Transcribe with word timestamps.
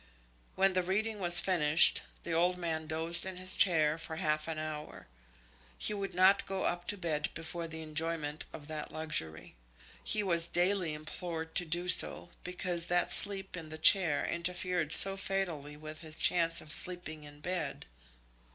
When 0.55 0.73
the 0.73 0.81
reading 0.81 1.19
was 1.19 1.39
finished, 1.39 2.01
the 2.23 2.31
old 2.31 2.57
man 2.57 2.87
dozed 2.87 3.23
in 3.23 3.37
his 3.37 3.55
chair 3.55 3.99
for 3.99 4.15
half 4.15 4.47
an 4.47 4.57
hour. 4.57 5.05
He 5.77 5.93
would 5.93 6.15
not 6.15 6.47
go 6.47 6.63
up 6.63 6.87
to 6.87 6.97
bed 6.97 7.29
before 7.35 7.67
the 7.67 7.83
enjoyment 7.83 8.45
of 8.51 8.65
that 8.67 8.91
luxury. 8.91 9.53
He 10.03 10.23
was 10.23 10.47
daily 10.47 10.95
implored 10.95 11.53
to 11.53 11.65
do 11.65 11.87
so, 11.87 12.29
because 12.43 12.87
that 12.87 13.11
sleep 13.11 13.55
in 13.55 13.69
the 13.69 13.77
chair 13.77 14.25
interfered 14.25 14.91
so 14.91 15.15
fatally 15.15 15.77
with 15.77 15.99
his 15.99 16.19
chance 16.19 16.61
of 16.61 16.71
sleeping 16.71 17.23
in 17.23 17.39
bed. 17.39 17.85